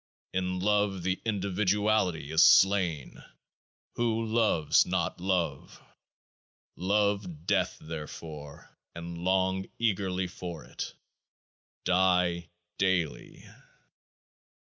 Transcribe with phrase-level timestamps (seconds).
[0.33, 3.23] In love the individuality is slain;
[3.97, 5.79] who loves not love?
[6.75, 10.95] Love death therefore, and long eagerly for it.
[11.85, 13.47] Die Daily.